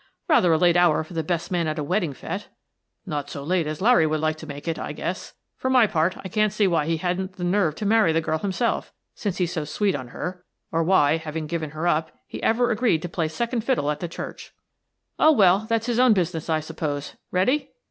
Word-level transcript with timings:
"Rather 0.27 0.51
a 0.51 0.57
late 0.57 0.75
hour 0.75 1.03
for 1.03 1.13
the 1.13 1.21
best 1.21 1.51
man 1.51 1.67
at 1.67 1.77
a 1.77 1.83
wed 1.83 2.01
ding 2.01 2.11
fete."" 2.11 2.47
Not 3.05 3.29
so 3.29 3.43
late 3.43 3.67
as 3.67 3.81
Larry 3.81 4.07
would 4.07 4.19
like 4.19 4.35
to 4.37 4.47
make 4.47 4.67
it, 4.67 4.79
I 4.79 4.93
guess. 4.93 5.33
For 5.57 5.69
my 5.69 5.85
part, 5.85 6.17
I 6.25 6.27
can't 6.27 6.51
see 6.51 6.65
why 6.65 6.87
he 6.87 6.97
hadn't 6.97 7.33
the 7.33 7.43
nerve 7.43 7.75
to 7.75 7.85
marry 7.85 8.11
the 8.11 8.19
girl 8.19 8.39
himself, 8.39 8.91
since 9.13 9.37
he's 9.37 9.53
so 9.53 9.63
sweet 9.63 9.93
on 9.93 10.07
her— 10.07 10.43
or 10.71 10.81
why, 10.83 11.17
having 11.17 11.45
given 11.45 11.69
her 11.69 11.87
up, 11.87 12.09
he 12.25 12.41
ever 12.41 12.71
agreed 12.71 13.03
to 13.03 13.09
play 13.09 13.27
second 13.27 13.61
fiddle 13.63 13.91
at 13.91 13.99
the 13.99 14.07
church." 14.07 14.51
"Oh, 15.19 15.33
well, 15.33 15.67
that's 15.69 15.85
his 15.85 15.99
own 15.99 16.13
business, 16.13 16.49
I 16.49 16.61
suppose. 16.61 17.15
Ready?" 17.29 17.69